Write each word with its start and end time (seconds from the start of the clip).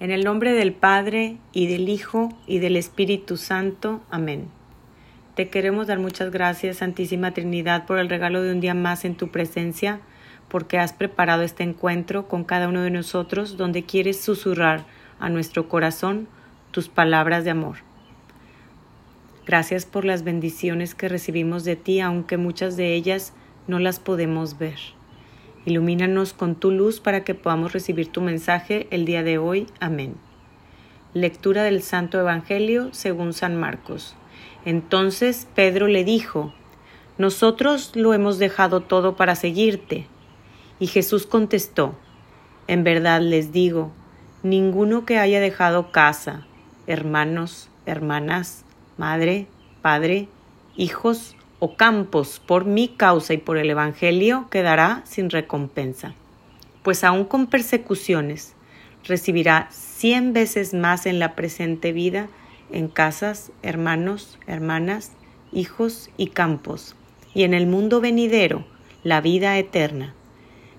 En 0.00 0.12
el 0.12 0.22
nombre 0.22 0.52
del 0.52 0.74
Padre, 0.74 1.38
y 1.52 1.66
del 1.66 1.88
Hijo, 1.88 2.28
y 2.46 2.60
del 2.60 2.76
Espíritu 2.76 3.36
Santo. 3.36 4.00
Amén. 4.10 4.46
Te 5.34 5.48
queremos 5.48 5.88
dar 5.88 5.98
muchas 5.98 6.30
gracias, 6.30 6.76
Santísima 6.76 7.32
Trinidad, 7.32 7.84
por 7.84 7.98
el 7.98 8.08
regalo 8.08 8.40
de 8.42 8.52
un 8.52 8.60
día 8.60 8.74
más 8.74 9.04
en 9.04 9.16
tu 9.16 9.32
presencia, 9.32 10.00
porque 10.48 10.78
has 10.78 10.92
preparado 10.92 11.42
este 11.42 11.64
encuentro 11.64 12.28
con 12.28 12.44
cada 12.44 12.68
uno 12.68 12.82
de 12.82 12.92
nosotros, 12.92 13.56
donde 13.56 13.82
quieres 13.82 14.20
susurrar 14.20 14.84
a 15.18 15.30
nuestro 15.30 15.68
corazón 15.68 16.28
tus 16.70 16.88
palabras 16.88 17.42
de 17.42 17.50
amor. 17.50 17.78
Gracias 19.46 19.84
por 19.84 20.04
las 20.04 20.22
bendiciones 20.22 20.94
que 20.94 21.08
recibimos 21.08 21.64
de 21.64 21.74
ti, 21.74 21.98
aunque 21.98 22.36
muchas 22.36 22.76
de 22.76 22.94
ellas 22.94 23.32
no 23.66 23.80
las 23.80 23.98
podemos 23.98 24.58
ver. 24.58 24.78
Ilumínanos 25.68 26.32
con 26.32 26.54
tu 26.54 26.70
luz 26.70 26.98
para 26.98 27.24
que 27.24 27.34
podamos 27.34 27.74
recibir 27.74 28.10
tu 28.10 28.22
mensaje 28.22 28.86
el 28.90 29.04
día 29.04 29.22
de 29.22 29.36
hoy. 29.36 29.66
Amén. 29.80 30.14
Lectura 31.12 31.62
del 31.62 31.82
Santo 31.82 32.18
Evangelio 32.18 32.88
según 32.94 33.34
San 33.34 33.54
Marcos. 33.54 34.16
Entonces 34.64 35.46
Pedro 35.54 35.86
le 35.86 36.04
dijo, 36.04 36.54
Nosotros 37.18 37.92
lo 37.94 38.14
hemos 38.14 38.38
dejado 38.38 38.80
todo 38.80 39.14
para 39.14 39.34
seguirte. 39.34 40.06
Y 40.80 40.86
Jesús 40.86 41.26
contestó, 41.26 41.98
En 42.66 42.82
verdad 42.82 43.20
les 43.20 43.52
digo, 43.52 43.92
ninguno 44.42 45.04
que 45.04 45.18
haya 45.18 45.38
dejado 45.38 45.92
casa, 45.92 46.46
hermanos, 46.86 47.68
hermanas, 47.84 48.64
madre, 48.96 49.48
padre, 49.82 50.28
hijos, 50.76 51.36
o 51.60 51.76
campos 51.76 52.40
por 52.44 52.64
mi 52.64 52.88
causa 52.88 53.34
y 53.34 53.38
por 53.38 53.58
el 53.58 53.70
Evangelio 53.70 54.46
quedará 54.50 55.02
sin 55.04 55.30
recompensa. 55.30 56.14
Pues 56.82 57.04
aun 57.04 57.24
con 57.24 57.46
persecuciones 57.46 58.54
recibirá 59.04 59.68
cien 59.70 60.32
veces 60.32 60.74
más 60.74 61.06
en 61.06 61.18
la 61.18 61.34
presente 61.34 61.92
vida 61.92 62.28
en 62.70 62.88
casas, 62.88 63.50
hermanos, 63.62 64.38
hermanas, 64.46 65.12
hijos 65.52 66.10
y 66.16 66.28
campos, 66.28 66.94
y 67.34 67.44
en 67.44 67.54
el 67.54 67.66
mundo 67.66 68.00
venidero 68.00 68.64
la 69.02 69.20
vida 69.20 69.56
eterna. 69.58 70.14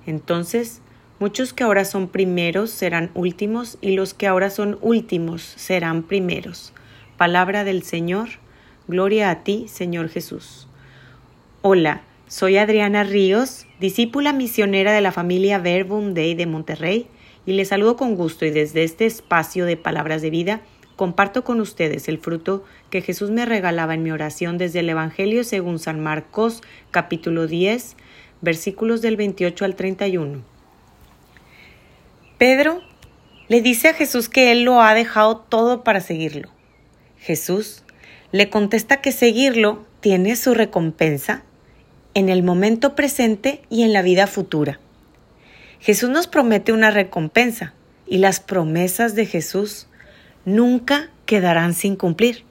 Entonces, 0.05 0.81
muchos 1.19 1.53
que 1.53 1.63
ahora 1.63 1.85
son 1.85 2.07
primeros 2.07 2.69
serán 2.69 3.11
últimos, 3.13 3.77
y 3.81 3.95
los 3.95 4.13
que 4.13 4.27
ahora 4.27 4.49
son 4.49 4.77
últimos 4.81 5.41
serán 5.41 6.03
primeros. 6.03 6.73
Palabra 7.17 7.63
del 7.63 7.83
Señor, 7.83 8.29
gloria 8.87 9.29
a 9.29 9.43
ti, 9.43 9.67
Señor 9.67 10.09
Jesús. 10.09 10.68
Hola, 11.61 12.03
soy 12.29 12.55
Adriana 12.55 13.03
Ríos, 13.03 13.65
discípula 13.81 14.31
misionera 14.31 14.93
de 14.93 15.01
la 15.01 15.11
familia 15.11 15.59
Verbum 15.59 16.13
Dei 16.13 16.33
de 16.33 16.45
Monterrey, 16.45 17.07
y 17.45 17.51
les 17.51 17.67
saludo 17.67 17.97
con 17.97 18.15
gusto 18.15 18.45
y 18.45 18.49
desde 18.49 18.85
este 18.85 19.05
espacio 19.05 19.65
de 19.65 19.75
palabras 19.75 20.21
de 20.21 20.29
vida 20.29 20.61
comparto 20.95 21.43
con 21.43 21.59
ustedes 21.59 22.07
el 22.07 22.17
fruto 22.17 22.63
que 22.89 23.01
Jesús 23.01 23.31
me 23.31 23.45
regalaba 23.45 23.93
en 23.93 24.03
mi 24.03 24.11
oración 24.11 24.57
desde 24.57 24.79
el 24.79 24.87
Evangelio 24.87 25.43
según 25.43 25.79
San 25.79 25.99
Marcos 25.99 26.61
capítulo 26.91 27.45
10 27.45 27.97
versículos 28.39 29.01
del 29.01 29.17
28 29.17 29.65
al 29.65 29.75
31. 29.75 30.41
Pedro 32.37 32.79
le 33.49 33.61
dice 33.61 33.89
a 33.89 33.93
Jesús 33.93 34.29
que 34.29 34.53
él 34.53 34.63
lo 34.63 34.81
ha 34.81 34.93
dejado 34.93 35.39
todo 35.39 35.83
para 35.83 35.99
seguirlo. 35.99 36.47
Jesús 37.17 37.83
le 38.31 38.49
contesta 38.49 39.01
que 39.01 39.11
seguirlo 39.11 39.85
tiene 39.99 40.37
su 40.37 40.53
recompensa 40.53 41.43
en 42.13 42.29
el 42.29 42.43
momento 42.43 42.95
presente 42.95 43.61
y 43.69 43.83
en 43.83 43.93
la 43.93 44.01
vida 44.01 44.27
futura. 44.27 44.79
Jesús 45.79 46.09
nos 46.09 46.27
promete 46.27 46.73
una 46.73 46.91
recompensa 46.91 47.73
y 48.07 48.17
las 48.17 48.39
promesas 48.39 49.15
de 49.15 49.25
Jesús 49.25 49.87
nunca 50.45 51.09
quedarán 51.25 51.73
sin 51.73 51.95
cumplir. 51.95 52.43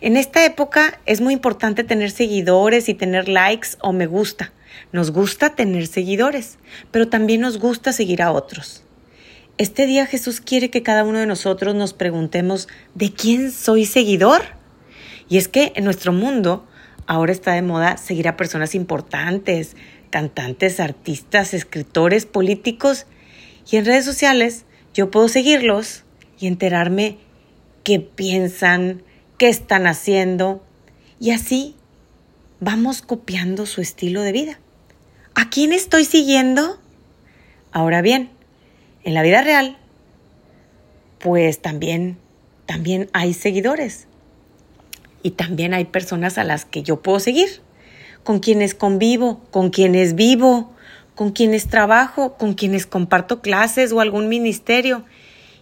En 0.00 0.16
esta 0.16 0.44
época 0.44 1.00
es 1.06 1.20
muy 1.20 1.32
importante 1.32 1.84
tener 1.84 2.10
seguidores 2.10 2.88
y 2.88 2.94
tener 2.94 3.28
likes 3.28 3.70
o 3.80 3.92
me 3.92 4.06
gusta. 4.06 4.52
Nos 4.92 5.12
gusta 5.12 5.54
tener 5.54 5.86
seguidores, 5.86 6.58
pero 6.90 7.08
también 7.08 7.40
nos 7.40 7.58
gusta 7.58 7.92
seguir 7.92 8.20
a 8.20 8.32
otros. 8.32 8.82
Este 9.56 9.86
día 9.86 10.04
Jesús 10.04 10.40
quiere 10.40 10.68
que 10.68 10.82
cada 10.82 11.04
uno 11.04 11.20
de 11.20 11.26
nosotros 11.26 11.74
nos 11.74 11.94
preguntemos, 11.94 12.68
¿de 12.94 13.12
quién 13.12 13.52
soy 13.52 13.86
seguidor? 13.86 14.42
Y 15.28 15.38
es 15.38 15.48
que 15.48 15.72
en 15.76 15.84
nuestro 15.84 16.12
mundo 16.12 16.66
Ahora 17.06 17.32
está 17.32 17.52
de 17.52 17.62
moda 17.62 17.96
seguir 17.96 18.28
a 18.28 18.36
personas 18.36 18.74
importantes, 18.74 19.76
cantantes, 20.10 20.80
artistas, 20.80 21.52
escritores, 21.52 22.24
políticos. 22.24 23.06
Y 23.70 23.76
en 23.76 23.84
redes 23.84 24.04
sociales 24.04 24.64
yo 24.94 25.10
puedo 25.10 25.28
seguirlos 25.28 26.04
y 26.38 26.46
enterarme 26.46 27.18
qué 27.82 28.00
piensan, 28.00 29.02
qué 29.38 29.48
están 29.48 29.86
haciendo. 29.86 30.64
Y 31.20 31.32
así 31.32 31.76
vamos 32.60 33.02
copiando 33.02 33.66
su 33.66 33.80
estilo 33.80 34.22
de 34.22 34.32
vida. 34.32 34.58
¿A 35.34 35.50
quién 35.50 35.72
estoy 35.72 36.04
siguiendo? 36.04 36.78
Ahora 37.72 38.00
bien, 38.00 38.30
en 39.02 39.14
la 39.14 39.22
vida 39.22 39.42
real, 39.42 39.76
pues 41.18 41.60
también, 41.60 42.18
también 42.66 43.10
hay 43.12 43.34
seguidores 43.34 44.06
y 45.24 45.30
también 45.30 45.72
hay 45.72 45.86
personas 45.86 46.36
a 46.36 46.44
las 46.44 46.66
que 46.66 46.82
yo 46.82 47.00
puedo 47.00 47.18
seguir, 47.18 47.48
con 48.24 48.40
quienes 48.40 48.74
convivo, 48.74 49.42
con 49.50 49.70
quienes 49.70 50.14
vivo, 50.14 50.70
con 51.14 51.32
quienes 51.32 51.66
trabajo, 51.68 52.34
con 52.36 52.52
quienes 52.52 52.86
comparto 52.86 53.40
clases 53.40 53.90
o 53.92 54.00
algún 54.00 54.28
ministerio. 54.28 55.06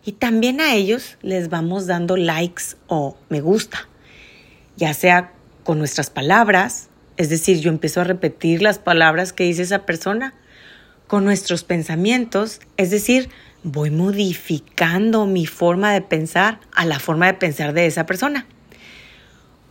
Y 0.04 0.12
también 0.12 0.60
a 0.60 0.74
ellos 0.74 1.16
les 1.22 1.48
vamos 1.48 1.86
dando 1.86 2.16
likes 2.16 2.74
o 2.88 3.16
me 3.28 3.40
gusta, 3.40 3.88
ya 4.76 4.92
sea 4.94 5.32
con 5.62 5.78
nuestras 5.78 6.10
palabras, 6.10 6.88
es 7.16 7.28
decir, 7.28 7.60
yo 7.60 7.70
empiezo 7.70 8.00
a 8.00 8.04
repetir 8.04 8.62
las 8.62 8.80
palabras 8.80 9.32
que 9.32 9.44
dice 9.44 9.62
esa 9.62 9.86
persona, 9.86 10.34
con 11.06 11.24
nuestros 11.24 11.62
pensamientos, 11.62 12.58
es 12.76 12.90
decir, 12.90 13.28
voy 13.62 13.90
modificando 13.90 15.24
mi 15.26 15.46
forma 15.46 15.92
de 15.92 16.00
pensar 16.00 16.58
a 16.72 16.84
la 16.84 16.98
forma 16.98 17.26
de 17.26 17.34
pensar 17.34 17.74
de 17.74 17.86
esa 17.86 18.06
persona 18.06 18.44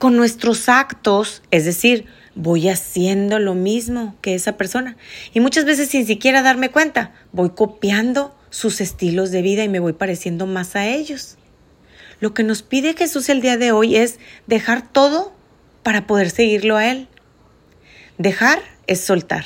con 0.01 0.17
nuestros 0.17 0.67
actos, 0.67 1.43
es 1.51 1.63
decir, 1.63 2.07
voy 2.33 2.69
haciendo 2.69 3.37
lo 3.37 3.53
mismo 3.53 4.15
que 4.21 4.33
esa 4.33 4.57
persona. 4.57 4.97
Y 5.31 5.41
muchas 5.41 5.63
veces 5.63 5.89
sin 5.89 6.07
siquiera 6.07 6.41
darme 6.41 6.71
cuenta, 6.71 7.11
voy 7.33 7.51
copiando 7.51 8.35
sus 8.49 8.81
estilos 8.81 9.29
de 9.29 9.43
vida 9.43 9.63
y 9.63 9.69
me 9.69 9.79
voy 9.79 9.93
pareciendo 9.93 10.47
más 10.47 10.75
a 10.75 10.87
ellos. 10.87 11.37
Lo 12.19 12.33
que 12.33 12.41
nos 12.41 12.63
pide 12.63 12.95
Jesús 12.95 13.29
el 13.29 13.41
día 13.41 13.57
de 13.57 13.73
hoy 13.73 13.95
es 13.95 14.17
dejar 14.47 14.91
todo 14.91 15.35
para 15.83 16.07
poder 16.07 16.31
seguirlo 16.31 16.77
a 16.77 16.87
Él. 16.87 17.07
Dejar 18.17 18.59
es 18.87 19.01
soltar. 19.01 19.45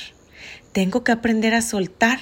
Tengo 0.71 1.03
que 1.03 1.11
aprender 1.11 1.53
a 1.53 1.61
soltar 1.61 2.19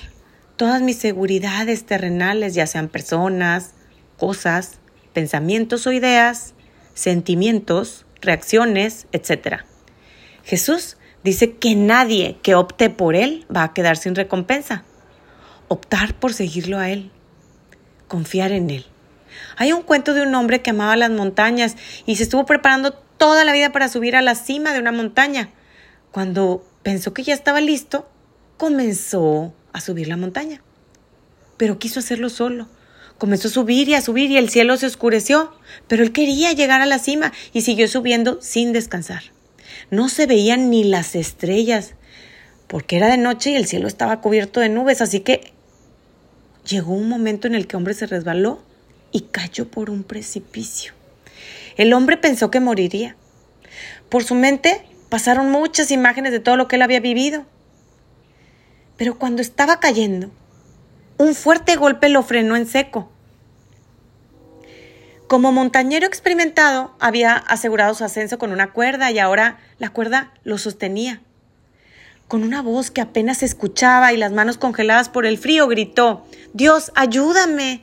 todas 0.56 0.82
mis 0.82 0.98
seguridades 0.98 1.86
terrenales, 1.86 2.56
ya 2.56 2.66
sean 2.66 2.90
personas, 2.90 3.74
cosas, 4.18 4.80
pensamientos 5.14 5.86
o 5.86 5.92
ideas, 5.92 6.56
sentimientos, 6.96 8.08
reacciones, 8.24 9.08
etc. 9.12 9.62
Jesús 10.44 10.98
dice 11.24 11.56
que 11.56 11.76
nadie 11.76 12.38
que 12.42 12.56
opte 12.56 12.90
por 12.90 13.16
Él 13.16 13.46
va 13.56 13.64
a 13.64 13.74
quedar 13.74 13.98
sin 13.98 14.16
recompensa. 14.16 14.84
Optar 15.68 16.16
por 16.16 16.34
seguirlo 16.34 16.78
a 16.78 16.90
Él. 16.90 17.12
Confiar 18.08 18.52
en 18.52 18.70
Él. 18.70 18.86
Hay 19.58 19.72
un 19.72 19.82
cuento 19.82 20.14
de 20.14 20.22
un 20.22 20.36
hombre 20.36 20.62
que 20.62 20.72
amaba 20.72 20.96
las 20.96 21.10
montañas 21.10 21.76
y 22.06 22.16
se 22.16 22.24
estuvo 22.24 22.46
preparando 22.46 22.94
toda 22.94 23.46
la 23.46 23.54
vida 23.54 23.72
para 23.72 23.90
subir 23.90 24.16
a 24.16 24.22
la 24.22 24.36
cima 24.36 24.74
de 24.74 24.80
una 24.80 24.92
montaña. 24.92 25.50
Cuando 26.12 26.66
pensó 26.84 27.14
que 27.14 27.24
ya 27.24 27.34
estaba 27.34 27.62
listo, 27.62 28.10
comenzó 28.58 29.54
a 29.72 29.82
subir 29.82 30.08
la 30.08 30.18
montaña. 30.18 30.62
Pero 31.58 31.80
quiso 31.80 32.00
hacerlo 32.00 32.30
solo 32.30 32.68
Comenzó 33.24 33.48
a 33.48 33.52
subir 33.52 33.88
y 33.88 33.94
a 33.94 34.02
subir 34.02 34.32
y 34.32 34.38
el 34.38 34.50
cielo 34.50 34.76
se 34.76 34.86
oscureció, 34.86 35.54
pero 35.88 36.04
él 36.04 36.12
quería 36.12 36.52
llegar 36.52 36.82
a 36.82 36.86
la 36.86 37.00
cima 37.00 37.32
y 37.54 37.62
siguió 37.62 37.88
subiendo 37.88 38.42
sin 38.42 38.74
descansar. 38.74 39.24
No 39.90 40.10
se 40.10 40.26
veían 40.26 40.70
ni 40.70 40.84
las 40.84 41.16
estrellas, 41.16 41.94
porque 42.68 42.98
era 42.98 43.08
de 43.08 43.16
noche 43.16 43.52
y 43.52 43.56
el 43.56 43.66
cielo 43.66 43.88
estaba 43.88 44.20
cubierto 44.20 44.60
de 44.60 44.68
nubes, 44.68 45.00
así 45.00 45.22
que 45.22 45.54
llegó 46.68 46.92
un 46.92 47.08
momento 47.08 47.48
en 47.48 47.56
el 47.56 47.66
que 47.66 47.78
el 47.78 47.78
hombre 47.78 47.94
se 47.94 48.08
resbaló 48.08 48.62
y 49.14 49.22
cayó 49.22 49.72
por 49.72 49.90
un 49.90 50.04
precipicio. 50.04 50.92
El 51.78 51.94
hombre 51.94 52.18
pensó 52.18 52.52
que 52.52 52.60
moriría. 52.60 53.16
Por 54.10 54.26
su 54.26 54.36
mente 54.36 54.86
pasaron 55.08 55.50
muchas 55.50 55.92
imágenes 55.92 56.34
de 56.34 56.42
todo 56.42 56.58
lo 56.58 56.68
que 56.68 56.76
él 56.76 56.82
había 56.82 57.00
vivido. 57.00 57.46
Pero 58.98 59.18
cuando 59.18 59.42
estaba 59.42 59.80
cayendo, 59.80 60.30
un 61.18 61.36
fuerte 61.36 61.78
golpe 61.78 62.10
lo 62.10 62.22
frenó 62.22 62.58
en 62.58 62.68
seco. 62.68 63.13
Como 65.34 65.52
montañero 65.52 66.06
experimentado, 66.06 66.96
había 67.00 67.34
asegurado 67.34 67.96
su 67.96 68.04
ascenso 68.04 68.38
con 68.38 68.52
una 68.52 68.72
cuerda 68.72 69.10
y 69.10 69.18
ahora 69.18 69.58
la 69.80 69.90
cuerda 69.90 70.32
lo 70.44 70.60
sostenía. 70.60 71.22
Con 72.28 72.44
una 72.44 72.62
voz 72.62 72.92
que 72.92 73.02
apenas 73.02 73.40
se 73.40 73.46
escuchaba 73.46 74.14
y 74.14 74.18
las 74.18 74.32
manos 74.32 74.60
congeladas 74.60 75.10
por 75.10 75.26
el 75.26 75.40
frío, 75.40 75.68
gritó, 75.68 76.24
Dios, 76.54 76.92
ayúdame. 76.94 77.82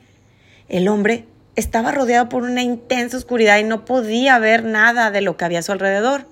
El 0.69 0.87
hombre 0.87 1.27
estaba 1.57 1.91
rodeado 1.91 2.29
por 2.29 2.45
una 2.45 2.63
intensa 2.63 3.17
oscuridad 3.17 3.59
y 3.59 3.65
no 3.65 3.85
podía 3.85 4.39
ver 4.39 4.63
nada 4.63 5.11
de 5.11 5.21
lo 5.21 5.37
que 5.37 5.45
había 5.45 5.59
a 5.59 5.63
su 5.63 5.73
alrededor. 5.73 6.29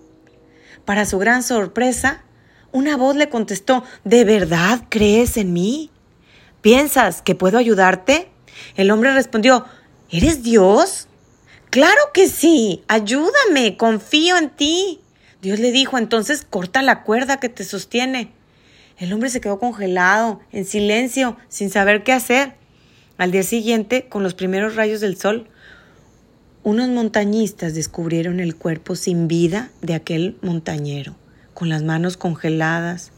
Para 0.84 1.04
su 1.04 1.18
gran 1.18 1.42
sorpresa, 1.42 2.22
una 2.70 2.96
voz 2.96 3.16
le 3.16 3.28
contestó, 3.28 3.82
¿De 4.04 4.24
verdad 4.24 4.84
crees 4.88 5.36
en 5.36 5.52
mí? 5.52 5.90
¿Piensas 6.60 7.22
que 7.22 7.34
puedo 7.34 7.58
ayudarte? 7.58 8.30
El 8.76 8.92
hombre 8.92 9.12
respondió, 9.12 9.64
¿Eres 10.10 10.42
Dios? 10.42 11.06
Claro 11.68 12.00
que 12.14 12.28
sí, 12.28 12.82
ayúdame, 12.88 13.76
confío 13.76 14.38
en 14.38 14.48
ti. 14.48 15.00
Dios 15.42 15.58
le 15.58 15.70
dijo, 15.70 15.98
entonces 15.98 16.46
corta 16.48 16.80
la 16.80 17.02
cuerda 17.02 17.40
que 17.40 17.50
te 17.50 17.62
sostiene. 17.62 18.32
El 18.96 19.12
hombre 19.12 19.28
se 19.28 19.42
quedó 19.42 19.58
congelado, 19.58 20.40
en 20.50 20.64
silencio, 20.64 21.36
sin 21.48 21.68
saber 21.70 22.04
qué 22.04 22.12
hacer. 22.12 22.54
Al 23.18 23.32
día 23.32 23.42
siguiente, 23.42 24.08
con 24.08 24.22
los 24.22 24.32
primeros 24.32 24.76
rayos 24.76 25.02
del 25.02 25.18
sol, 25.18 25.46
unos 26.62 26.88
montañistas 26.88 27.74
descubrieron 27.74 28.40
el 28.40 28.56
cuerpo 28.56 28.96
sin 28.96 29.28
vida 29.28 29.70
de 29.82 29.94
aquel 29.94 30.38
montañero, 30.40 31.16
con 31.52 31.68
las 31.68 31.82
manos 31.82 32.16
congeladas 32.16 33.12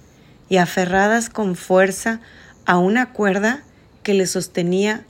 y 0.48 0.56
aferradas 0.56 1.30
con 1.30 1.54
fuerza 1.54 2.20
a 2.66 2.78
una 2.78 3.12
cuerda 3.12 3.62
que 4.02 4.14
le 4.14 4.26
sostenía 4.26 5.06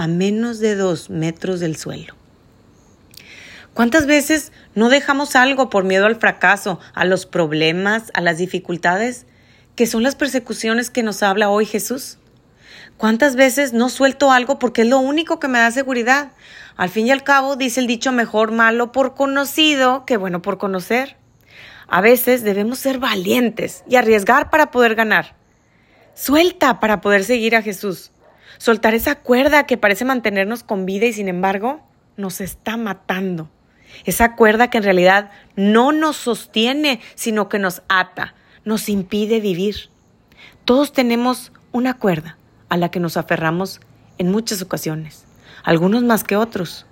a 0.00 0.06
menos 0.06 0.60
de 0.60 0.76
dos 0.76 1.10
metros 1.10 1.60
del 1.60 1.76
suelo. 1.76 2.14
¿Cuántas 3.74 4.06
veces 4.06 4.50
no 4.74 4.88
dejamos 4.88 5.36
algo 5.36 5.68
por 5.68 5.84
miedo 5.84 6.06
al 6.06 6.16
fracaso, 6.16 6.80
a 6.94 7.04
los 7.04 7.26
problemas, 7.26 8.10
a 8.14 8.22
las 8.22 8.38
dificultades, 8.38 9.26
que 9.76 9.86
son 9.86 10.02
las 10.02 10.14
persecuciones 10.14 10.88
que 10.88 11.02
nos 11.02 11.22
habla 11.22 11.50
hoy 11.50 11.66
Jesús? 11.66 12.16
¿Cuántas 12.96 13.36
veces 13.36 13.74
no 13.74 13.90
suelto 13.90 14.32
algo 14.32 14.58
porque 14.58 14.82
es 14.82 14.88
lo 14.88 15.00
único 15.00 15.38
que 15.38 15.48
me 15.48 15.58
da 15.58 15.70
seguridad? 15.70 16.32
Al 16.78 16.88
fin 16.88 17.06
y 17.06 17.10
al 17.10 17.22
cabo, 17.22 17.56
dice 17.56 17.80
el 17.80 17.86
dicho 17.86 18.10
mejor 18.10 18.52
malo 18.52 18.92
por 18.92 19.14
conocido 19.14 20.06
que 20.06 20.16
bueno 20.16 20.40
por 20.40 20.56
conocer. 20.56 21.18
A 21.88 22.00
veces 22.00 22.42
debemos 22.42 22.78
ser 22.78 23.00
valientes 23.00 23.84
y 23.86 23.96
arriesgar 23.96 24.48
para 24.48 24.70
poder 24.70 24.94
ganar. 24.94 25.34
Suelta 26.14 26.80
para 26.80 27.02
poder 27.02 27.22
seguir 27.22 27.54
a 27.54 27.60
Jesús. 27.60 28.12
Soltar 28.58 28.94
esa 28.94 29.16
cuerda 29.16 29.66
que 29.66 29.76
parece 29.76 30.04
mantenernos 30.04 30.62
con 30.62 30.86
vida 30.86 31.06
y 31.06 31.12
sin 31.12 31.28
embargo 31.28 31.80
nos 32.16 32.40
está 32.40 32.76
matando. 32.76 33.50
Esa 34.04 34.36
cuerda 34.36 34.70
que 34.70 34.78
en 34.78 34.84
realidad 34.84 35.30
no 35.56 35.92
nos 35.92 36.16
sostiene, 36.16 37.00
sino 37.14 37.48
que 37.48 37.58
nos 37.58 37.82
ata, 37.88 38.34
nos 38.64 38.88
impide 38.88 39.40
vivir. 39.40 39.90
Todos 40.64 40.92
tenemos 40.92 41.52
una 41.72 41.94
cuerda 41.94 42.36
a 42.68 42.76
la 42.76 42.90
que 42.90 43.00
nos 43.00 43.16
aferramos 43.16 43.80
en 44.18 44.30
muchas 44.30 44.62
ocasiones, 44.62 45.24
algunos 45.64 46.02
más 46.02 46.24
que 46.24 46.36
otros. 46.36 46.86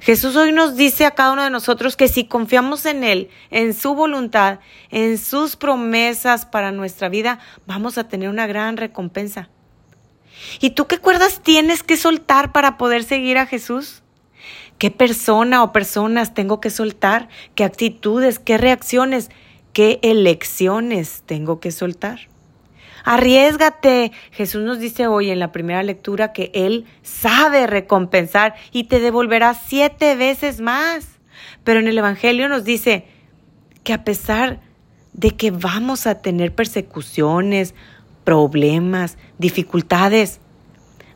Jesús 0.00 0.36
hoy 0.36 0.52
nos 0.52 0.76
dice 0.76 1.06
a 1.06 1.12
cada 1.12 1.32
uno 1.32 1.44
de 1.44 1.50
nosotros 1.50 1.96
que 1.96 2.08
si 2.08 2.24
confiamos 2.26 2.86
en 2.86 3.04
Él, 3.04 3.30
en 3.50 3.74
su 3.74 3.94
voluntad, 3.94 4.60
en 4.90 5.18
sus 5.18 5.56
promesas 5.56 6.46
para 6.46 6.72
nuestra 6.72 7.08
vida, 7.08 7.38
vamos 7.66 7.98
a 7.98 8.08
tener 8.08 8.28
una 8.28 8.46
gran 8.46 8.76
recompensa. 8.76 9.48
¿Y 10.60 10.70
tú 10.70 10.86
qué 10.86 10.98
cuerdas 10.98 11.40
tienes 11.42 11.82
que 11.82 11.96
soltar 11.96 12.52
para 12.52 12.76
poder 12.76 13.04
seguir 13.04 13.38
a 13.38 13.46
Jesús? 13.46 14.02
¿Qué 14.78 14.90
persona 14.90 15.62
o 15.62 15.72
personas 15.72 16.34
tengo 16.34 16.60
que 16.60 16.70
soltar? 16.70 17.28
¿Qué 17.54 17.64
actitudes, 17.64 18.38
qué 18.38 18.58
reacciones, 18.58 19.30
qué 19.72 19.98
elecciones 20.02 21.22
tengo 21.26 21.60
que 21.60 21.72
soltar? 21.72 22.20
Arriesgate. 23.04 24.12
Jesús 24.32 24.62
nos 24.64 24.80
dice 24.80 25.06
hoy 25.06 25.30
en 25.30 25.38
la 25.38 25.52
primera 25.52 25.82
lectura 25.82 26.32
que 26.32 26.50
Él 26.54 26.86
sabe 27.02 27.66
recompensar 27.66 28.54
y 28.72 28.84
te 28.84 29.00
devolverá 29.00 29.54
siete 29.54 30.16
veces 30.16 30.60
más. 30.60 31.06
Pero 31.64 31.80
en 31.80 31.86
el 31.86 31.96
Evangelio 31.96 32.48
nos 32.48 32.64
dice 32.64 33.06
que 33.84 33.92
a 33.92 34.04
pesar 34.04 34.60
de 35.12 35.30
que 35.30 35.52
vamos 35.52 36.06
a 36.06 36.20
tener 36.20 36.54
persecuciones, 36.54 37.74
problemas, 38.26 39.16
dificultades, 39.38 40.40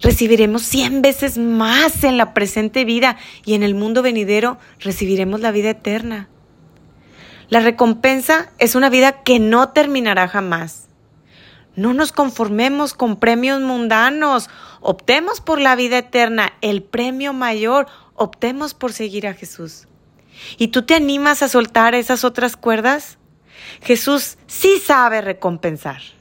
recibiremos 0.01 0.63
cien 0.63 1.03
veces 1.03 1.37
más 1.37 2.05
en 2.05 2.17
la 2.17 2.33
presente 2.33 2.85
vida 2.85 3.19
y 3.45 3.55
en 3.55 3.65
el 3.65 3.75
mundo 3.75 4.01
venidero 4.01 4.59
recibiremos 4.79 5.41
la 5.41 5.51
vida 5.51 5.71
eterna. 5.71 6.29
La 7.49 7.59
recompensa 7.59 8.53
es 8.59 8.77
una 8.77 8.89
vida 8.89 9.25
que 9.25 9.41
no 9.41 9.71
terminará 9.71 10.29
jamás. 10.29 10.87
No 11.75 11.95
nos 11.95 12.13
conformemos 12.13 12.95
con 12.95 13.17
premios 13.17 13.61
mundanos. 13.61 14.49
Optemos 14.81 15.41
por 15.41 15.61
la 15.61 15.75
vida 15.75 15.99
eterna, 15.99 16.53
el 16.61 16.85
premio 16.85 17.33
mayor. 17.33 17.89
Optemos 18.15 18.73
por 18.73 18.93
seguir 18.93 19.27
a 19.27 19.35
Jesús. 19.35 19.89
¿Y 20.59 20.69
tú 20.69 20.83
te 20.83 20.95
animas 20.95 21.43
a 21.43 21.49
soltar 21.49 21.97
esas 21.97 22.23
otras 22.23 22.57
cuerdas? 22.57 23.19
Jesús 23.83 24.39
sí 24.47 24.79
sabe 24.79 25.21
recompensar. 25.21 26.20